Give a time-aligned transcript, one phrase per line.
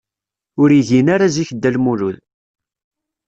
[0.61, 2.17] Ur igin ara zik Dda Lmulud.